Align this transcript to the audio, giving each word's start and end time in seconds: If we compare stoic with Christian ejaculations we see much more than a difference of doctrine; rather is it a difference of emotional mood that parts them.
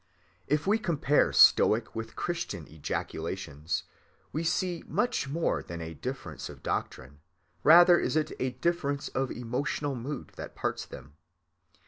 If 0.47 0.65
we 0.65 0.79
compare 0.79 1.31
stoic 1.31 1.93
with 1.93 2.15
Christian 2.15 2.67
ejaculations 2.67 3.83
we 4.33 4.43
see 4.43 4.83
much 4.87 5.27
more 5.29 5.61
than 5.61 5.79
a 5.79 5.93
difference 5.93 6.49
of 6.49 6.63
doctrine; 6.63 7.19
rather 7.61 7.99
is 7.99 8.15
it 8.15 8.31
a 8.39 8.49
difference 8.53 9.09
of 9.09 9.29
emotional 9.29 9.93
mood 9.93 10.31
that 10.37 10.55
parts 10.55 10.87
them. 10.87 11.17